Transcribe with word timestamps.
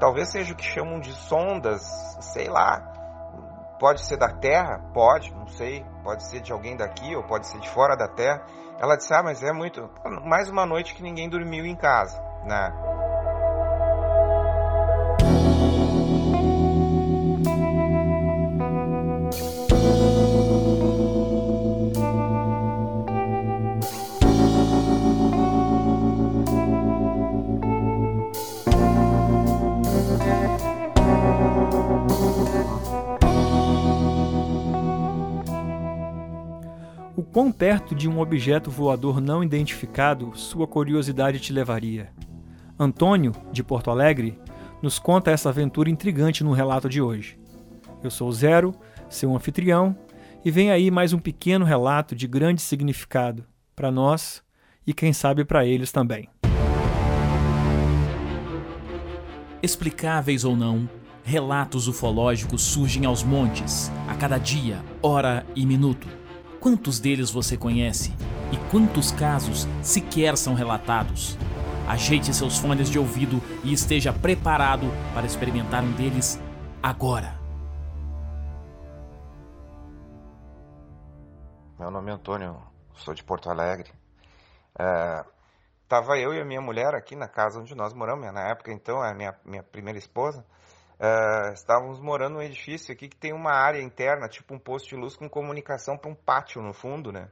talvez 0.00 0.30
seja 0.30 0.52
o 0.52 0.56
que 0.56 0.64
chamam 0.64 0.98
de 0.98 1.12
sondas, 1.12 1.82
sei 2.20 2.48
lá. 2.48 2.80
Pode 3.78 4.04
ser 4.04 4.16
da 4.16 4.28
Terra? 4.28 4.80
Pode, 4.92 5.32
não 5.34 5.46
sei. 5.46 5.84
Pode 6.02 6.28
ser 6.28 6.40
de 6.40 6.52
alguém 6.52 6.76
daqui 6.76 7.14
ou 7.14 7.22
pode 7.22 7.46
ser 7.46 7.60
de 7.60 7.68
fora 7.68 7.96
da 7.96 8.08
Terra. 8.08 8.44
Ela 8.78 8.96
disse: 8.96 9.14
Ah, 9.14 9.22
mas 9.22 9.42
é 9.42 9.52
muito. 9.52 9.88
Mais 10.24 10.50
uma 10.50 10.66
noite 10.66 10.94
que 10.94 11.02
ninguém 11.02 11.28
dormiu 11.28 11.64
em 11.64 11.76
casa, 11.76 12.20
né? 12.44 12.99
Quão 37.40 37.50
perto 37.50 37.94
de 37.94 38.06
um 38.06 38.20
objeto 38.20 38.70
voador 38.70 39.18
não 39.18 39.42
identificado 39.42 40.30
sua 40.36 40.66
curiosidade 40.66 41.40
te 41.40 41.54
levaria? 41.54 42.12
Antônio, 42.78 43.32
de 43.50 43.64
Porto 43.64 43.90
Alegre, 43.90 44.38
nos 44.82 44.98
conta 44.98 45.30
essa 45.30 45.48
aventura 45.48 45.88
intrigante 45.88 46.44
no 46.44 46.52
relato 46.52 46.86
de 46.86 47.00
hoje. 47.00 47.38
Eu 48.04 48.10
sou 48.10 48.30
Zero, 48.30 48.74
seu 49.08 49.34
anfitrião, 49.34 49.96
e 50.44 50.50
vem 50.50 50.70
aí 50.70 50.90
mais 50.90 51.14
um 51.14 51.18
pequeno 51.18 51.64
relato 51.64 52.14
de 52.14 52.26
grande 52.28 52.60
significado 52.60 53.46
para 53.74 53.90
nós 53.90 54.42
e 54.86 54.92
quem 54.92 55.14
sabe 55.14 55.42
para 55.42 55.64
eles 55.64 55.90
também. 55.90 56.28
Explicáveis 59.62 60.44
ou 60.44 60.54
não, 60.54 60.86
relatos 61.24 61.88
ufológicos 61.88 62.60
surgem 62.60 63.06
aos 63.06 63.22
montes, 63.22 63.90
a 64.06 64.14
cada 64.14 64.36
dia, 64.36 64.84
hora 65.00 65.46
e 65.56 65.64
minuto. 65.64 66.20
Quantos 66.60 67.00
deles 67.00 67.30
você 67.30 67.56
conhece? 67.56 68.14
E 68.52 68.70
quantos 68.70 69.10
casos 69.10 69.66
sequer 69.82 70.36
são 70.36 70.52
relatados? 70.52 71.38
Ajeite 71.88 72.34
seus 72.34 72.58
fones 72.58 72.90
de 72.90 72.98
ouvido 72.98 73.40
e 73.64 73.72
esteja 73.72 74.12
preparado 74.12 74.86
para 75.14 75.24
experimentar 75.24 75.82
um 75.82 75.90
deles 75.92 76.38
agora. 76.82 77.34
Meu 81.78 81.90
nome 81.90 82.10
é 82.10 82.14
Antônio, 82.14 82.60
sou 82.94 83.14
de 83.14 83.24
Porto 83.24 83.48
Alegre. 83.48 83.90
É, 84.78 85.24
tava 85.88 86.18
eu 86.18 86.34
e 86.34 86.40
a 86.42 86.44
minha 86.44 86.60
mulher 86.60 86.94
aqui 86.94 87.16
na 87.16 87.26
casa 87.26 87.58
onde 87.58 87.74
nós 87.74 87.94
moramos, 87.94 88.30
na 88.34 88.48
época 88.48 88.70
então, 88.70 89.00
a 89.00 89.14
minha, 89.14 89.34
minha 89.46 89.62
primeira 89.62 89.98
esposa. 89.98 90.44
Uh, 91.00 91.54
estávamos 91.54 91.98
morando 91.98 92.34
num 92.34 92.42
edifício 92.42 92.92
aqui 92.92 93.08
que 93.08 93.16
tem 93.16 93.32
uma 93.32 93.52
área 93.52 93.80
interna, 93.80 94.28
tipo 94.28 94.52
um 94.52 94.58
posto 94.58 94.90
de 94.90 94.96
luz 94.96 95.16
com 95.16 95.30
comunicação 95.30 95.96
para 95.96 96.10
um 96.10 96.14
pátio 96.14 96.60
no 96.60 96.74
fundo, 96.74 97.10
né? 97.10 97.30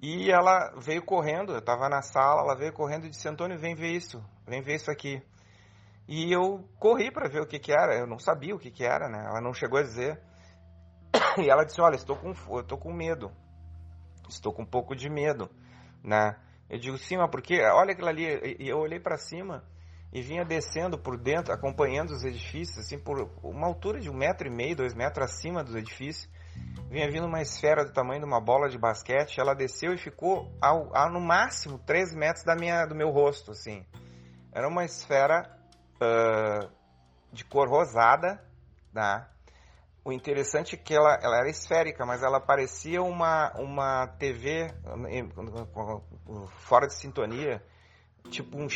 E 0.00 0.30
ela 0.30 0.72
veio 0.78 1.04
correndo, 1.04 1.52
eu 1.52 1.58
estava 1.58 1.86
na 1.90 2.00
sala, 2.00 2.40
ela 2.40 2.56
veio 2.56 2.72
correndo 2.72 3.04
e 3.04 3.10
disse: 3.10 3.28
Antônio, 3.28 3.58
vem 3.58 3.74
ver 3.74 3.90
isso, 3.90 4.24
vem 4.46 4.62
ver 4.62 4.76
isso 4.76 4.90
aqui. 4.90 5.22
E 6.08 6.32
eu 6.32 6.66
corri 6.78 7.10
para 7.10 7.28
ver 7.28 7.42
o 7.42 7.46
que, 7.46 7.58
que 7.58 7.70
era, 7.70 7.94
eu 7.94 8.06
não 8.06 8.18
sabia 8.18 8.54
o 8.54 8.58
que, 8.58 8.70
que 8.70 8.84
era, 8.84 9.06
né? 9.06 9.22
Ela 9.22 9.42
não 9.42 9.52
chegou 9.52 9.78
a 9.78 9.82
dizer. 9.82 10.18
E 11.44 11.50
ela 11.50 11.64
disse: 11.64 11.80
Olha, 11.80 11.96
estou 11.96 12.16
com, 12.16 12.32
eu 12.54 12.60
estou 12.60 12.78
com 12.78 12.90
medo, 12.90 13.30
estou 14.30 14.50
com 14.50 14.62
um 14.62 14.66
pouco 14.66 14.96
de 14.96 15.10
medo, 15.10 15.50
né? 16.02 16.36
Eu 16.70 16.78
digo: 16.78 16.96
Sim, 16.96 17.18
mas 17.18 17.30
porque, 17.30 17.62
olha 17.62 17.92
aquilo 17.92 18.08
ali. 18.08 18.56
E 18.58 18.66
eu 18.66 18.78
olhei 18.78 18.98
para 18.98 19.18
cima 19.18 19.62
e 20.12 20.20
vinha 20.20 20.44
descendo 20.44 20.98
por 20.98 21.16
dentro, 21.16 21.54
acompanhando 21.54 22.10
os 22.10 22.22
edifícios, 22.22 22.78
assim, 22.78 22.98
por 22.98 23.30
uma 23.42 23.66
altura 23.66 23.98
de 23.98 24.10
um 24.10 24.14
metro 24.14 24.46
e 24.46 24.50
meio, 24.50 24.76
dois 24.76 24.94
metros 24.94 25.30
acima 25.30 25.64
dos 25.64 25.74
edifícios. 25.74 26.30
Vinha 26.90 27.10
vindo 27.10 27.26
uma 27.26 27.40
esfera 27.40 27.82
do 27.82 27.92
tamanho 27.92 28.20
de 28.20 28.26
uma 28.26 28.40
bola 28.40 28.68
de 28.68 28.76
basquete, 28.76 29.40
ela 29.40 29.54
desceu 29.54 29.94
e 29.94 29.98
ficou 29.98 30.52
ao, 30.60 30.94
ao 30.94 31.10
no 31.10 31.20
máximo 31.20 31.78
três 31.78 32.14
metros 32.14 32.44
da 32.44 32.54
minha, 32.54 32.84
do 32.84 32.94
meu 32.94 33.08
rosto, 33.08 33.52
assim. 33.52 33.86
Era 34.52 34.68
uma 34.68 34.84
esfera 34.84 35.50
uh, 35.96 36.70
de 37.32 37.42
cor 37.46 37.66
rosada, 37.70 38.44
tá? 38.92 39.30
O 40.04 40.12
interessante 40.12 40.74
é 40.74 40.78
que 40.78 40.92
ela, 40.92 41.18
ela 41.22 41.38
era 41.38 41.48
esférica, 41.48 42.04
mas 42.04 42.22
ela 42.22 42.40
parecia 42.40 43.00
uma, 43.00 43.52
uma 43.56 44.08
TV 44.18 44.74
fora 46.66 46.86
de 46.88 46.94
sintonia, 46.94 47.62
tipo 48.30 48.56
um 48.58 48.66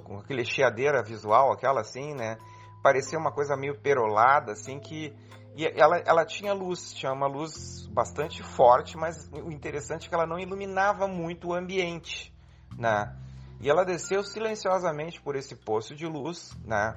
com 0.00 0.18
aquele 0.18 0.44
chiadeira 0.44 1.02
visual, 1.02 1.52
aquela 1.52 1.80
assim, 1.80 2.14
né? 2.14 2.36
Parecia 2.82 3.18
uma 3.18 3.32
coisa 3.32 3.56
meio 3.56 3.80
perolada, 3.80 4.52
assim, 4.52 4.78
que 4.78 5.14
e 5.56 5.64
ela, 5.64 5.96
ela 6.04 6.26
tinha 6.26 6.52
luz, 6.52 6.92
tinha 6.92 7.10
uma 7.10 7.26
luz 7.26 7.86
bastante 7.86 8.42
forte, 8.42 8.94
mas 8.98 9.26
o 9.32 9.50
interessante 9.50 10.06
é 10.06 10.08
que 10.10 10.14
ela 10.14 10.26
não 10.26 10.38
iluminava 10.38 11.08
muito 11.08 11.48
o 11.48 11.54
ambiente, 11.54 12.30
né? 12.76 13.16
E 13.58 13.70
ela 13.70 13.82
desceu 13.82 14.22
silenciosamente 14.22 15.18
por 15.18 15.34
esse 15.34 15.56
poço 15.56 15.94
de 15.94 16.06
luz, 16.06 16.54
né? 16.62 16.94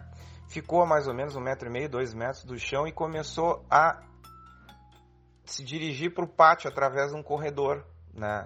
Ficou 0.50 0.82
a 0.82 0.86
mais 0.86 1.08
ou 1.08 1.14
menos 1.14 1.38
um 1.38 1.40
metro 1.40 1.70
e 1.70 1.72
meio, 1.72 1.88
dois 1.88 2.14
metros 2.14 2.44
do 2.44 2.60
chão 2.60 2.86
e 2.86 2.92
começou 2.92 3.64
a 3.72 4.04
se 5.46 5.64
dirigir 5.64 6.14
para 6.14 6.26
o 6.26 6.28
pátio 6.28 6.70
através 6.70 7.12
de 7.12 7.18
um 7.18 7.24
corredor, 7.24 7.86
né? 8.14 8.46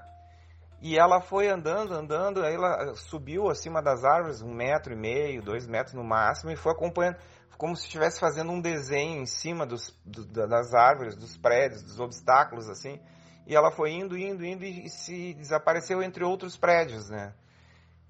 E 0.85 0.99
ela 0.99 1.21
foi 1.21 1.47
andando, 1.47 1.93
andando, 1.93 2.43
aí 2.43 2.55
ela 2.55 2.93
subiu 2.95 3.49
acima 3.49 3.81
das 3.81 4.03
árvores, 4.03 4.41
um 4.41 4.53
metro 4.53 4.91
e 4.91 4.97
meio, 4.97 5.41
dois 5.41 5.65
metros 5.65 5.93
no 5.93 6.03
máximo, 6.03 6.51
e 6.51 6.57
foi 6.57 6.73
acompanhando, 6.73 7.15
como 7.57 7.73
se 7.73 7.83
estivesse 7.83 8.19
fazendo 8.19 8.51
um 8.51 8.59
desenho 8.59 9.21
em 9.21 9.25
cima 9.25 9.65
dos, 9.65 9.97
do, 10.03 10.25
das 10.25 10.73
árvores, 10.73 11.15
dos 11.15 11.37
prédios, 11.37 11.81
dos 11.83 12.01
obstáculos, 12.01 12.69
assim. 12.69 12.99
E 13.47 13.55
ela 13.55 13.71
foi 13.71 13.91
indo, 13.91 14.17
indo, 14.17 14.45
indo 14.45 14.65
e 14.65 14.89
se 14.89 15.33
desapareceu 15.35 16.03
entre 16.03 16.25
outros 16.25 16.57
prédios, 16.57 17.09
né? 17.09 17.33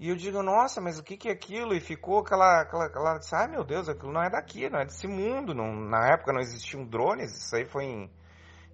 E 0.00 0.08
eu 0.08 0.16
digo, 0.16 0.42
nossa, 0.42 0.80
mas 0.80 0.98
o 0.98 1.04
que, 1.04 1.16
que 1.16 1.28
é 1.28 1.32
aquilo? 1.32 1.76
E 1.76 1.80
ficou 1.80 2.18
aquela, 2.18 2.62
aquela, 2.62 2.86
aquela 2.86 3.20
ai 3.34 3.46
meu 3.46 3.62
Deus, 3.62 3.88
aquilo 3.88 4.12
não 4.12 4.24
é 4.24 4.28
daqui, 4.30 4.68
não 4.68 4.80
é 4.80 4.84
desse 4.84 5.06
mundo. 5.06 5.54
Não, 5.54 5.72
na 5.72 6.08
época 6.08 6.32
não 6.32 6.40
existiam 6.40 6.84
drones, 6.84 7.30
isso 7.36 7.54
aí 7.54 7.66
foi 7.66 7.84
em, 7.84 8.10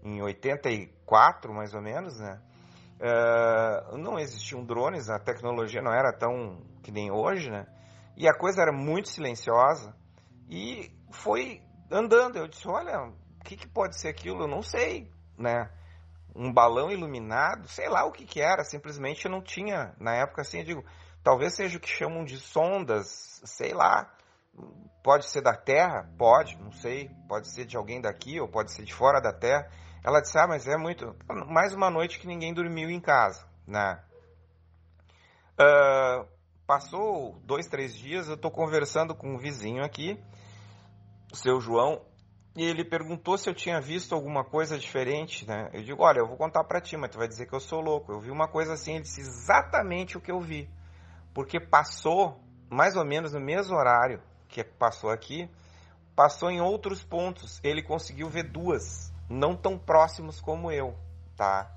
em 0.03 0.23
84, 0.23 1.53
mais 1.53 1.75
ou 1.75 1.83
menos, 1.83 2.19
né? 2.19 2.41
Uh, 3.01 3.97
não 3.97 4.19
existiam 4.19 4.63
drones, 4.63 5.09
a 5.09 5.19
tecnologia 5.19 5.81
não 5.81 5.91
era 5.91 6.13
tão 6.13 6.61
que 6.83 6.93
nem 6.93 7.11
hoje, 7.11 7.51
né? 7.51 7.67
E 8.15 8.29
a 8.29 8.35
coisa 8.37 8.61
era 8.61 8.71
muito 8.71 9.09
silenciosa 9.09 9.97
e 10.51 10.93
foi 11.11 11.63
andando. 11.91 12.37
Eu 12.37 12.47
disse, 12.47 12.69
olha, 12.69 13.01
o 13.01 13.45
que, 13.45 13.57
que 13.57 13.67
pode 13.67 13.99
ser 13.99 14.09
aquilo? 14.09 14.43
Eu 14.43 14.49
não 14.49 14.61
sei, 14.61 15.11
né? 15.39 15.71
Um 16.37 16.53
balão 16.53 16.91
iluminado, 16.91 17.67
sei 17.69 17.89
lá 17.89 18.05
o 18.05 18.13
que, 18.13 18.27
que 18.27 18.43
era. 18.43 18.65
Simplesmente 18.65 19.27
não 19.31 19.41
tinha 19.41 19.95
na 19.99 20.15
época 20.15 20.43
assim. 20.43 20.59
Eu 20.59 20.65
digo, 20.65 20.85
talvez 21.25 21.57
seja 21.57 21.79
o 21.79 21.81
que 21.81 21.89
chamam 21.89 22.23
de 22.23 22.37
sondas, 22.37 23.41
sei 23.45 23.73
lá. 23.73 24.13
Pode 25.03 25.25
ser 25.31 25.41
da 25.41 25.55
Terra, 25.55 26.07
pode, 26.19 26.55
não 26.59 26.71
sei. 26.71 27.11
Pode 27.27 27.51
ser 27.51 27.65
de 27.65 27.79
alguém 27.79 27.99
daqui 27.99 28.39
ou 28.39 28.47
pode 28.47 28.73
ser 28.73 28.85
de 28.85 28.93
fora 28.93 29.23
da 29.23 29.33
Terra 29.33 29.71
ela 30.03 30.21
disse: 30.21 30.39
Ah, 30.39 30.47
mas 30.47 30.67
é 30.67 30.77
muito. 30.77 31.15
Mais 31.49 31.75
uma 31.75 31.91
noite 31.91 32.19
que 32.19 32.27
ninguém 32.27 32.55
dormiu 32.55 32.91
em 32.91 33.01
casa, 33.01 33.47
né? 33.67 34.03
Uh, 35.61 36.27
passou 36.67 37.39
dois, 37.45 37.67
três 37.67 37.95
dias, 37.95 38.29
eu 38.29 38.35
estou 38.35 38.51
conversando 38.51 39.15
com 39.15 39.35
um 39.35 39.39
vizinho 39.39 39.85
aqui, 39.85 40.19
o 41.31 41.37
seu 41.37 41.61
João, 41.61 42.03
e 42.57 42.65
ele 42.65 42.83
perguntou 42.83 43.37
se 43.37 43.49
eu 43.49 43.55
tinha 43.55 43.79
visto 43.81 44.15
alguma 44.15 44.43
coisa 44.43 44.79
diferente, 44.79 45.47
né? 45.47 45.69
Eu 45.75 45.83
digo: 45.83 46.03
Olha, 46.03 46.21
eu 46.21 46.27
vou 46.27 46.37
contar 46.37 46.65
para 46.65 46.81
ti, 46.81 46.97
mas 46.97 47.11
tu 47.11 47.19
vai 47.19 47.29
dizer 47.29 47.47
que 47.47 47.55
eu 47.55 47.61
sou 47.61 47.81
louco. 47.81 48.11
Eu 48.11 48.21
vi 48.21 48.31
uma 48.31 48.49
coisa 48.49 48.73
assim, 48.73 48.95
ele 48.95 49.03
disse 49.03 49.21
exatamente 49.21 50.17
o 50.17 50.21
que 50.21 50.33
eu 50.33 50.41
vi, 50.41 50.69
porque 51.35 51.61
passou 51.61 52.41
mais 52.71 52.97
ou 52.97 53.05
menos 53.05 53.33
no 53.35 53.41
mesmo 53.41 53.77
horário 53.77 54.23
que 54.49 54.65
passou 54.65 55.11
aqui, 55.11 55.49
passou 56.17 56.51
em 56.51 56.61
outros 56.61 57.05
pontos. 57.05 57.61
Ele 57.63 57.83
conseguiu 57.83 58.29
ver 58.31 58.51
duas 58.51 59.13
não 59.31 59.57
tão 59.57 59.79
próximos 59.79 60.41
como 60.41 60.73
eu, 60.73 60.97
tá? 61.37 61.71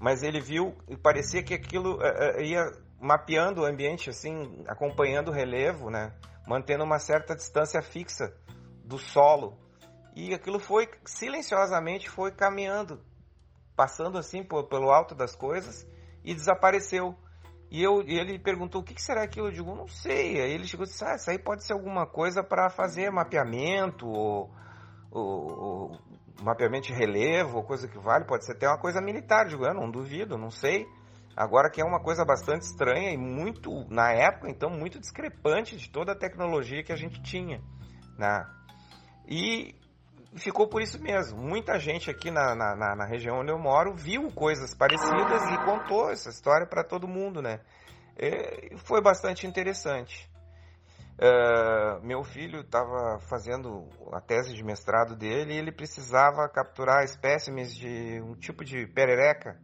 Mas 0.00 0.22
ele 0.22 0.40
viu 0.40 0.76
e 0.88 0.96
parecia 0.96 1.42
que 1.42 1.54
aquilo 1.54 1.96
uh, 1.96 2.40
ia 2.42 2.72
mapeando 3.00 3.62
o 3.62 3.64
ambiente, 3.64 4.10
assim, 4.10 4.64
acompanhando 4.66 5.28
o 5.28 5.32
relevo, 5.32 5.90
né? 5.90 6.12
Mantendo 6.46 6.82
uma 6.82 6.98
certa 6.98 7.36
distância 7.36 7.80
fixa 7.80 8.34
do 8.84 8.98
solo. 8.98 9.56
E 10.14 10.34
aquilo 10.34 10.58
foi, 10.58 10.88
silenciosamente, 11.04 12.10
foi 12.10 12.32
caminhando, 12.32 13.00
passando 13.76 14.18
assim 14.18 14.42
por, 14.42 14.64
pelo 14.64 14.90
alto 14.90 15.14
das 15.14 15.36
coisas 15.36 15.86
e 16.24 16.34
desapareceu. 16.34 17.16
E, 17.70 17.82
eu, 17.82 18.02
e 18.02 18.18
ele 18.18 18.38
perguntou: 18.38 18.80
o 18.80 18.84
que, 18.84 18.94
que 18.94 19.02
será 19.02 19.22
aquilo? 19.22 19.48
Eu 19.48 19.52
digo: 19.52 19.74
não 19.74 19.86
sei. 19.86 20.40
Aí 20.40 20.52
ele 20.52 20.66
chegou 20.66 20.84
e 20.84 20.88
disse: 20.88 21.04
ah, 21.04 21.14
isso 21.14 21.30
aí 21.30 21.38
pode 21.38 21.64
ser 21.64 21.74
alguma 21.74 22.06
coisa 22.06 22.42
para 22.42 22.70
fazer 22.70 23.10
mapeamento 23.10 24.08
ou, 24.08 24.50
ou, 25.10 25.60
ou 25.60 26.00
mapeamento 26.42 26.86
de 26.86 26.92
relevo, 26.92 27.62
coisa 27.62 27.88
que 27.88 27.98
vale, 27.98 28.24
pode 28.24 28.44
ser 28.44 28.52
até 28.52 28.68
uma 28.68 28.78
coisa 28.78 29.00
militar, 29.00 29.46
digo, 29.46 29.64
eu 29.64 29.74
não 29.74 29.90
duvido, 29.90 30.38
não 30.38 30.50
sei. 30.50 30.86
Agora 31.36 31.70
que 31.70 31.80
é 31.80 31.84
uma 31.84 32.00
coisa 32.00 32.24
bastante 32.24 32.62
estranha 32.62 33.12
e 33.12 33.16
muito, 33.16 33.70
na 33.88 34.12
época, 34.12 34.50
então, 34.50 34.70
muito 34.70 34.98
discrepante 34.98 35.76
de 35.76 35.88
toda 35.88 36.12
a 36.12 36.18
tecnologia 36.18 36.82
que 36.82 36.92
a 36.92 36.96
gente 36.96 37.22
tinha. 37.22 37.60
Né? 38.18 38.44
E 39.28 39.74
ficou 40.34 40.68
por 40.68 40.82
isso 40.82 41.00
mesmo. 41.00 41.40
Muita 41.40 41.78
gente 41.78 42.10
aqui 42.10 42.30
na, 42.30 42.54
na, 42.54 42.96
na 42.96 43.04
região 43.04 43.40
onde 43.40 43.52
eu 43.52 43.58
moro 43.58 43.94
viu 43.94 44.32
coisas 44.32 44.74
parecidas 44.74 45.42
e 45.50 45.64
contou 45.64 46.10
essa 46.10 46.28
história 46.28 46.66
para 46.66 46.82
todo 46.82 47.06
mundo, 47.06 47.40
né? 47.40 47.60
E 48.18 48.76
foi 48.78 49.00
bastante 49.00 49.46
interessante. 49.46 50.28
Uh, 51.20 52.00
meu 52.06 52.22
filho 52.22 52.60
estava 52.60 53.18
fazendo 53.28 53.88
a 54.12 54.20
tese 54.20 54.54
de 54.54 54.62
mestrado 54.62 55.16
dele 55.16 55.52
e 55.52 55.58
ele 55.58 55.72
precisava 55.72 56.48
capturar 56.48 57.02
espécimes 57.02 57.74
de 57.74 58.20
um 58.22 58.36
tipo 58.36 58.64
de 58.64 58.86
perereca 58.86 59.58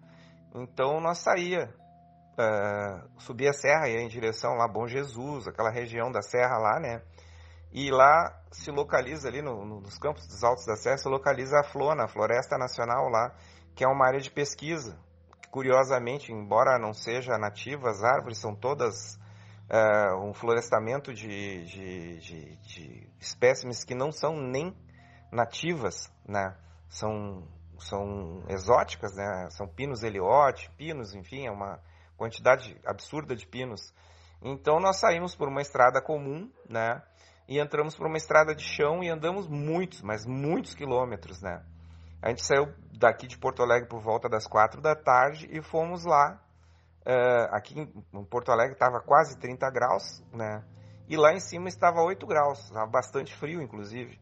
então 0.54 1.00
nós 1.00 1.18
saía, 1.18 1.68
uh, 2.38 3.20
subia 3.20 3.50
a 3.50 3.52
serra, 3.52 3.88
ia 3.88 4.00
em 4.00 4.08
direção 4.08 4.54
lá 4.54 4.68
Bom 4.68 4.86
Jesus, 4.86 5.48
aquela 5.48 5.70
região 5.70 6.12
da 6.12 6.22
serra 6.22 6.56
lá, 6.58 6.78
né? 6.78 7.02
E 7.72 7.90
lá 7.90 8.40
se 8.52 8.70
localiza 8.70 9.26
ali 9.26 9.42
no, 9.42 9.64
no, 9.64 9.80
nos 9.80 9.98
campos 9.98 10.28
dos 10.28 10.44
Altos 10.44 10.64
da 10.64 10.76
Serra, 10.76 10.96
se 10.96 11.08
localiza 11.08 11.58
a 11.58 11.64
Flona, 11.64 12.04
a 12.04 12.08
Floresta 12.08 12.56
Nacional 12.56 13.08
lá, 13.08 13.34
que 13.74 13.84
é 13.84 13.88
uma 13.88 14.06
área 14.06 14.20
de 14.20 14.30
pesquisa. 14.30 14.96
Curiosamente, 15.50 16.32
embora 16.32 16.78
não 16.78 16.92
seja 16.92 17.36
nativa, 17.36 17.90
as 17.90 18.04
árvores 18.04 18.38
são 18.38 18.54
todas 18.54 19.18
uh, 19.70 20.16
um 20.22 20.34
florestamento 20.34 21.12
de, 21.12 21.64
de, 21.64 22.18
de, 22.18 22.56
de 22.56 23.08
espécimes 23.20 23.84
que 23.84 23.94
não 23.94 24.10
são 24.12 24.36
nem 24.36 24.74
nativas, 25.32 26.12
né? 26.26 26.56
São 26.88 27.46
são 27.78 28.44
exóticas, 28.48 29.14
né? 29.14 29.48
São 29.50 29.66
pinos 29.66 30.02
eliote, 30.02 30.70
pinos, 30.76 31.14
enfim, 31.14 31.46
é 31.46 31.50
uma 31.50 31.80
quantidade 32.16 32.80
absurda 32.86 33.34
de 33.34 33.46
pinos. 33.46 33.92
Então 34.40 34.78
nós 34.78 35.00
saímos 35.00 35.34
por 35.34 35.48
uma 35.48 35.60
estrada 35.60 36.00
comum, 36.00 36.50
né? 36.68 37.02
E 37.46 37.58
entramos 37.58 37.94
por 37.94 38.06
uma 38.06 38.16
estrada 38.16 38.54
de 38.54 38.62
chão 38.62 39.02
e 39.02 39.10
andamos 39.10 39.46
muitos, 39.48 40.02
mas 40.02 40.24
muitos 40.24 40.74
quilômetros, 40.74 41.42
né? 41.42 41.62
A 42.22 42.30
gente 42.30 42.42
saiu 42.42 42.72
daqui 42.98 43.26
de 43.26 43.36
Porto 43.36 43.62
Alegre 43.62 43.88
por 43.88 44.00
volta 44.00 44.28
das 44.28 44.46
quatro 44.46 44.80
da 44.80 44.94
tarde 44.94 45.46
e 45.50 45.60
fomos 45.62 46.04
lá. 46.04 46.40
Uh, 47.06 47.54
aqui 47.54 47.78
em 47.78 48.24
Porto 48.24 48.50
Alegre 48.50 48.72
estava 48.72 49.00
quase 49.00 49.38
30 49.38 49.70
graus, 49.70 50.22
né? 50.32 50.64
E 51.06 51.16
lá 51.16 51.34
em 51.34 51.40
cima 51.40 51.68
estava 51.68 52.02
8 52.02 52.26
graus, 52.26 52.64
estava 52.64 52.86
bastante 52.86 53.34
frio, 53.34 53.60
inclusive, 53.60 54.18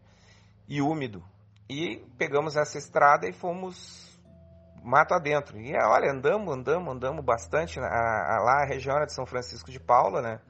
e 0.66 0.82
úmido. 0.82 1.22
E 1.68 1.98
pegamos 2.18 2.56
essa 2.56 2.76
estrada 2.76 3.28
e 3.28 3.32
fomos 3.32 4.20
mato 4.82 5.14
adentro. 5.14 5.60
E 5.60 5.76
olha, 5.76 6.10
andamos, 6.10 6.52
andamos, 6.52 6.92
andamos 6.92 7.24
bastante. 7.24 7.78
A, 7.78 7.84
a, 7.84 8.42
lá 8.42 8.62
a 8.62 8.66
região 8.66 8.96
era 8.96 9.06
de 9.06 9.14
São 9.14 9.24
Francisco 9.24 9.70
de 9.70 9.78
Paula, 9.78 10.20
né? 10.20 10.40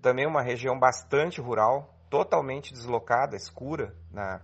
Também 0.00 0.26
uma 0.26 0.42
região 0.42 0.78
bastante 0.78 1.40
rural, 1.40 1.92
totalmente 2.08 2.72
deslocada, 2.72 3.36
escura. 3.36 3.94
Né? 4.10 4.40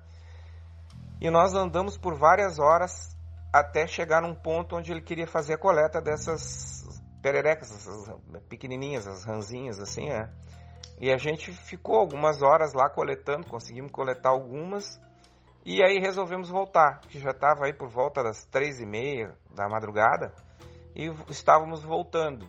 E 1.20 1.31
nós 1.31 1.55
andamos 1.55 1.96
por 1.96 2.14
várias 2.14 2.58
horas 2.58 3.17
até 3.52 3.87
chegar 3.87 4.20
num 4.20 4.35
ponto 4.35 4.76
onde 4.76 4.93
ele 4.93 5.00
queria 5.00 5.26
fazer 5.26 5.55
a 5.55 5.58
coleta 5.58 6.00
dessas 6.00 6.98
pererecas, 7.29 7.71
essas 7.71 8.11
pequenininhas, 8.49 9.07
as 9.07 9.25
ranzinhas 9.25 9.79
assim, 9.79 10.09
né? 10.09 10.31
E 10.99 11.13
a 11.13 11.19
gente 11.19 11.53
ficou 11.53 11.97
algumas 11.97 12.43
horas 12.43 12.73
lá 12.73 12.89
coletando, 12.89 13.47
conseguimos 13.47 13.93
coletar 13.93 14.31
algumas 14.31 14.99
e 15.65 15.83
aí 15.83 15.99
resolvemos 15.99 16.49
voltar, 16.49 17.01
que 17.03 17.21
já 17.21 17.31
estava 17.31 17.67
aí 17.67 17.75
por 17.75 17.89
volta 17.89 18.23
das 18.23 18.45
três 18.47 18.81
e 18.81 18.87
meia 18.87 19.37
da 19.55 19.69
madrugada 19.69 20.33
e 20.97 21.13
estávamos 21.29 21.83
voltando. 21.83 22.49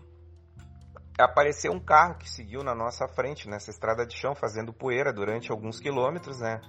Apareceu 1.20 1.74
um 1.74 1.80
carro 1.80 2.18
que 2.18 2.30
seguiu 2.30 2.64
na 2.64 2.74
nossa 2.74 3.06
frente 3.10 3.50
nessa 3.50 3.70
estrada 3.70 4.06
de 4.06 4.16
chão, 4.16 4.34
fazendo 4.34 4.72
poeira 4.72 5.12
durante 5.12 5.52
alguns 5.52 5.82
quilômetros, 5.82 6.40
né? 6.40 6.62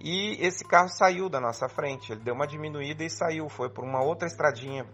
E 0.00 0.32
esse 0.44 0.64
carro 0.64 0.88
saiu 0.88 1.28
da 1.28 1.40
nossa 1.40 1.68
frente, 1.68 2.10
ele 2.10 2.20
deu 2.20 2.34
uma 2.34 2.46
diminuída 2.46 3.04
e 3.04 3.08
saiu, 3.08 3.48
foi 3.48 3.70
por 3.70 3.84
uma 3.84 4.02
outra 4.02 4.26
estradinha, 4.26 4.84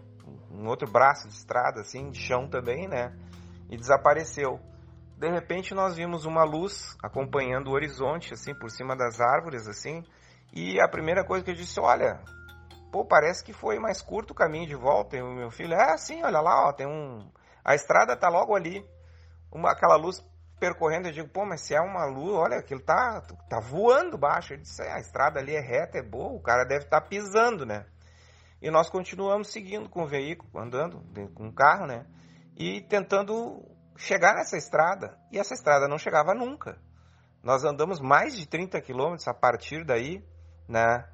um 0.51 0.67
outro 0.67 0.89
braço 0.89 1.27
de 1.27 1.33
estrada, 1.33 1.81
assim, 1.81 2.09
de 2.09 2.19
chão 2.19 2.47
também, 2.47 2.87
né? 2.87 3.15
E 3.69 3.77
desapareceu. 3.77 4.59
De 5.17 5.29
repente 5.29 5.73
nós 5.73 5.95
vimos 5.95 6.25
uma 6.25 6.43
luz 6.43 6.95
acompanhando 7.01 7.67
o 7.67 7.73
horizonte, 7.73 8.33
assim, 8.33 8.53
por 8.53 8.69
cima 8.69 8.95
das 8.95 9.19
árvores, 9.21 9.67
assim, 9.67 10.03
e 10.53 10.79
a 10.79 10.87
primeira 10.87 11.25
coisa 11.25 11.43
que 11.43 11.49
eu 11.49 11.55
disse, 11.55 11.79
olha, 11.79 12.19
pô, 12.91 13.03
parece 13.03 13.43
que 13.43 13.51
foi 13.51 13.79
mais 13.79 14.03
curto 14.03 14.31
o 14.31 14.35
caminho 14.35 14.67
de 14.67 14.75
volta. 14.75 15.17
E 15.17 15.21
o 15.21 15.33
meu 15.33 15.49
filho, 15.49 15.73
é 15.73 15.93
assim, 15.93 16.23
olha 16.23 16.39
lá, 16.39 16.67
ó, 16.67 16.71
tem 16.71 16.85
um. 16.85 17.27
A 17.65 17.73
estrada 17.73 18.15
tá 18.15 18.29
logo 18.29 18.55
ali. 18.55 18.87
Uma, 19.51 19.71
aquela 19.71 19.95
luz 19.95 20.23
percorrendo, 20.59 21.07
eu 21.07 21.11
digo, 21.11 21.27
pô, 21.27 21.43
mas 21.43 21.61
se 21.61 21.73
é 21.73 21.81
uma 21.81 22.05
luz, 22.05 22.35
olha, 22.35 22.57
aquilo 22.57 22.81
tá, 22.81 23.21
tá 23.49 23.59
voando 23.59 24.15
baixo. 24.15 24.53
Ele 24.53 24.61
disse, 24.61 24.83
é, 24.83 24.93
a 24.93 24.99
estrada 24.99 25.39
ali 25.39 25.55
é 25.55 25.59
reta, 25.59 25.97
é 25.97 26.03
boa, 26.03 26.33
o 26.33 26.39
cara 26.39 26.63
deve 26.65 26.85
estar 26.85 27.01
tá 27.01 27.07
pisando, 27.07 27.65
né? 27.65 27.85
E 28.63 28.71
nós 28.71 28.89
continuamos 28.89 29.51
seguindo 29.51 29.87
com 29.87 30.03
o 30.03 30.07
veículo, 30.07 30.49
andando 30.57 31.03
com 31.35 31.49
o 31.49 31.53
carro, 31.53 31.85
né? 31.85 32.07
E 32.57 32.81
tentando 32.81 33.63
chegar 33.95 34.33
nessa 34.33 34.57
estrada. 34.57 35.19
E 35.31 35.37
essa 35.37 35.53
estrada 35.53 35.87
não 35.87 35.99
chegava 35.99 36.33
nunca. 36.33 36.81
Nós 37.43 37.63
andamos 37.63 37.99
mais 37.99 38.35
de 38.35 38.47
30 38.47 38.81
quilômetros 38.81 39.27
a 39.27 39.33
partir 39.33 39.83
daí 39.85 40.23
né? 40.67 41.05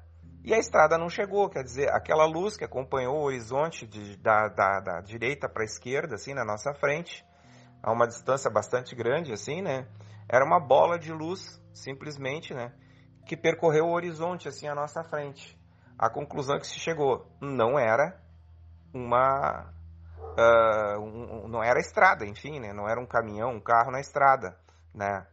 E 0.42 0.54
a 0.54 0.58
estrada 0.58 0.96
não 0.96 1.10
chegou, 1.10 1.50
quer 1.50 1.62
dizer, 1.62 1.90
aquela 1.90 2.24
luz 2.24 2.56
que 2.56 2.64
acompanhou 2.64 3.16
o 3.16 3.24
horizonte 3.24 3.86
de, 3.86 4.16
da, 4.16 4.48
da, 4.48 4.80
da, 4.80 5.00
direita 5.02 5.48
para 5.48 5.62
a 5.62 5.66
esquerda, 5.66 6.14
assim, 6.14 6.32
na 6.32 6.44
nossa 6.44 6.72
frente, 6.72 7.24
a 7.82 7.92
uma 7.92 8.06
distância 8.06 8.50
bastante 8.50 8.94
grande, 8.94 9.32
assim, 9.32 9.60
né? 9.60 9.86
Era 10.26 10.44
uma 10.44 10.58
bola 10.58 10.98
de 10.98 11.12
luz, 11.12 11.60
simplesmente, 11.74 12.54
né? 12.54 12.72
Que 13.26 13.36
percorreu 13.36 13.86
o 13.86 13.92
horizonte, 13.92 14.48
assim, 14.48 14.66
à 14.66 14.74
nossa 14.74 15.04
frente. 15.04 15.59
A 16.00 16.08
conclusão 16.08 16.58
que 16.58 16.66
se 16.66 16.78
chegou 16.80 17.26
não 17.42 17.78
era 17.78 18.18
uma. 18.94 19.70
Uh, 20.18 20.98
um, 20.98 21.46
não 21.46 21.62
era 21.62 21.78
estrada, 21.78 22.24
enfim, 22.24 22.58
né? 22.58 22.72
Não 22.72 22.88
era 22.88 22.98
um 22.98 23.04
caminhão, 23.04 23.50
um 23.50 23.60
carro 23.60 23.90
na 23.90 24.00
estrada, 24.00 24.56
né? 24.94 25.26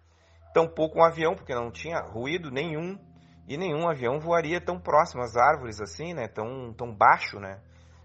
Tampouco 0.54 1.00
um 1.00 1.06
avião, 1.06 1.36
porque 1.36 1.56
não 1.56 1.72
tinha 1.72 2.02
ruído 2.02 2.52
nenhum 2.52 3.00
e 3.48 3.56
nenhum 3.56 3.88
avião 3.88 4.20
voaria 4.20 4.60
tão 4.60 4.78
próximo 4.78 5.24
às 5.24 5.38
árvores 5.38 5.80
assim, 5.80 6.14
né? 6.14 6.28
Tão, 6.28 6.74
tão 6.74 6.94
baixo, 6.94 7.40
né? 7.40 7.62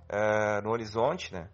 Uh, 0.08 0.62
no 0.62 0.70
horizonte, 0.70 1.34
né? 1.34 1.48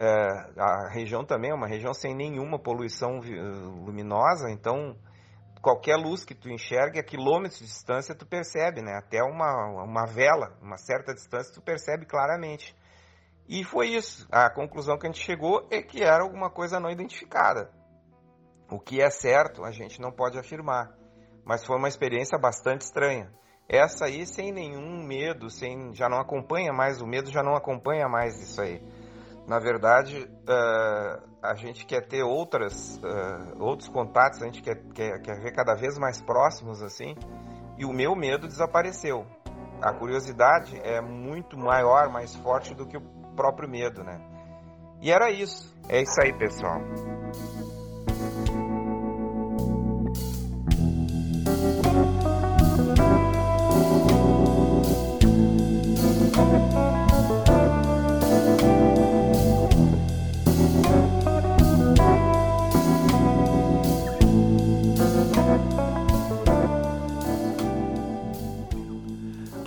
Uh, 0.00 0.60
a 0.60 0.88
região 0.88 1.24
também 1.24 1.52
é 1.52 1.54
uma 1.54 1.68
região 1.68 1.94
sem 1.94 2.12
nenhuma 2.12 2.58
poluição 2.58 3.20
luminosa, 3.20 4.50
então 4.50 4.96
qualquer 5.60 5.96
luz 5.96 6.24
que 6.24 6.34
tu 6.34 6.48
enxergue 6.48 6.98
a 6.98 7.02
quilômetros 7.02 7.60
de 7.60 7.66
distância 7.66 8.14
tu 8.14 8.26
percebe, 8.26 8.82
né? 8.82 8.96
Até 8.96 9.22
uma, 9.22 9.84
uma 9.84 10.06
vela, 10.06 10.56
uma 10.60 10.76
certa 10.76 11.14
distância 11.14 11.54
tu 11.54 11.62
percebe 11.62 12.06
claramente. 12.06 12.74
E 13.48 13.64
foi 13.64 13.88
isso. 13.88 14.26
A 14.30 14.48
conclusão 14.50 14.98
que 14.98 15.06
a 15.06 15.10
gente 15.10 15.24
chegou 15.24 15.66
é 15.70 15.82
que 15.82 16.02
era 16.02 16.22
alguma 16.22 16.50
coisa 16.50 16.78
não 16.78 16.90
identificada. 16.90 17.70
O 18.70 18.78
que 18.78 19.02
é 19.02 19.10
certo 19.10 19.64
a 19.64 19.70
gente 19.70 20.00
não 20.00 20.12
pode 20.12 20.38
afirmar 20.38 21.00
mas 21.44 21.64
foi 21.64 21.76
uma 21.76 21.88
experiência 21.88 22.38
bastante 22.38 22.82
estranha. 22.82 23.28
Essa 23.68 24.06
aí 24.06 24.26
sem 24.26 24.52
nenhum 24.52 25.04
medo, 25.04 25.50
sem 25.50 25.92
já 25.94 26.08
não 26.08 26.18
acompanha 26.18 26.72
mais, 26.72 27.00
o 27.00 27.06
medo 27.06 27.30
já 27.30 27.42
não 27.42 27.56
acompanha 27.56 28.08
mais 28.08 28.40
isso 28.40 28.60
aí. 28.60 28.80
Na 29.50 29.58
verdade, 29.58 30.30
uh, 30.48 31.28
a 31.42 31.56
gente 31.56 31.84
quer 31.84 32.06
ter 32.06 32.22
outras, 32.22 32.98
uh, 32.98 33.60
outros 33.60 33.88
contatos, 33.88 34.40
a 34.40 34.44
gente 34.44 34.62
quer, 34.62 34.76
quer, 34.94 35.20
quer 35.20 35.40
ver 35.40 35.52
cada 35.52 35.74
vez 35.74 35.98
mais 35.98 36.22
próximos 36.22 36.80
assim, 36.80 37.16
e 37.76 37.84
o 37.84 37.92
meu 37.92 38.14
medo 38.14 38.46
desapareceu. 38.46 39.26
A 39.82 39.92
curiosidade 39.92 40.78
é 40.84 41.00
muito 41.00 41.58
maior, 41.58 42.08
mais 42.12 42.32
forte 42.36 42.76
do 42.76 42.86
que 42.86 42.96
o 42.96 43.00
próprio 43.34 43.68
medo, 43.68 44.04
né? 44.04 44.20
E 45.02 45.10
era 45.10 45.32
isso. 45.32 45.76
É 45.88 46.00
isso 46.00 46.14
aí, 46.22 46.32
pessoal. 46.32 46.80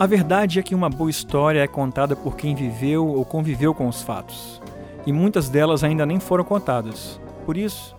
A 0.03 0.05
verdade 0.05 0.60
é 0.60 0.62
que 0.62 0.75
uma 0.75 0.89
boa 0.89 1.10
história 1.10 1.62
é 1.62 1.67
contada 1.67 2.13
por 2.13 2.36
quem 2.36 2.53
viveu 2.53 3.07
ou 3.07 3.24
conviveu 3.24 3.74
com 3.74 3.88
os 3.88 4.01
fatos, 4.01 4.62
e 5.05 5.13
muitas 5.13 5.48
delas 5.48 5.81
ainda 5.81 6.05
nem 6.05 6.19
foram 6.19 6.43
contadas. 6.43 7.22
Por 7.45 7.55
isso, 7.55 7.95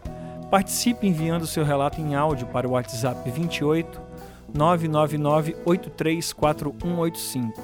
participe 0.50 1.06
enviando 1.06 1.46
seu 1.46 1.64
relato 1.64 2.02
em 2.02 2.14
áudio 2.14 2.46
para 2.48 2.68
o 2.68 2.72
WhatsApp 2.72 3.30
28 3.30 4.02
999 4.52 5.56
834185. 5.64 7.62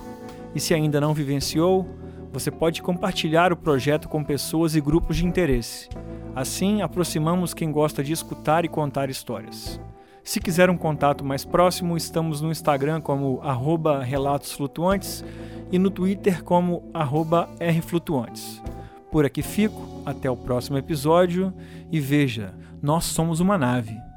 E 0.55 0.61
se 0.61 0.73
ainda 0.73 1.03
não 1.03 1.13
vivenciou, 1.13 1.87
Você 2.33 2.51
pode 2.51 2.81
compartilhar 2.81 3.53
o 3.53 3.57
projeto 3.57 4.09
com 4.09 4.23
pessoas 4.23 4.77
e 4.77 4.81
grupos 4.81 5.17
de 5.17 5.27
interesse. 5.27 5.89
Assim, 6.35 6.81
aproximamos 6.81 7.53
quem 7.53 7.73
gosta 7.73 8.05
de 8.05 8.13
escutar 8.13 8.65
e 8.65 8.69
contar 8.69 9.11
histórias. 9.11 9.81
Se 10.23 10.41
quiser 10.41 10.71
um 10.71 10.77
contato 10.77 11.25
mais 11.25 11.45
próximo, 11.45 11.97
estamos 11.97 12.41
no 12.41 12.51
Instagram 12.51 13.01
como 13.01 13.41
arroba 13.43 14.03
Relatos 14.03 14.53
Flutuantes 14.53 15.25
e 15.73 15.79
no 15.79 15.91
Twitter 15.91 16.45
como 16.45 16.89
arroba 16.93 17.49
Rflutuantes. 17.61 18.63
Por 19.11 19.25
aqui 19.25 19.43
fico, 19.43 20.03
até 20.05 20.31
o 20.31 20.37
próximo 20.37 20.79
episódio 20.79 21.53
e 21.91 21.99
veja, 21.99 22.55
nós 22.81 23.05
somos 23.05 23.41
uma 23.41 23.59
nave. 23.59 24.10